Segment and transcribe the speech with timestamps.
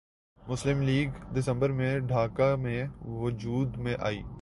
[0.41, 2.83] مسلم لیگ دسمبر میں ڈھاکہ میں
[3.01, 4.21] وجود میں آئی